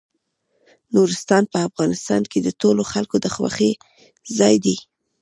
نورستان 0.93 1.43
په 1.51 1.57
افغانستان 1.67 2.21
کې 2.31 2.39
د 2.41 2.49
ټولو 2.61 2.81
خلکو 2.91 3.15
د 3.23 3.27
خوښې 3.35 3.71
ځای 4.37 4.55
دی. 4.65 4.75